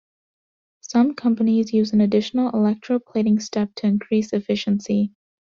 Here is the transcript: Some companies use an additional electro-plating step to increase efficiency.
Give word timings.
Some 0.79 1.13
companies 1.13 1.73
use 1.73 1.93
an 1.93 2.01
additional 2.01 2.49
electro-plating 2.55 3.39
step 3.39 3.69
to 3.75 3.85
increase 3.85 4.33
efficiency. 4.33 5.11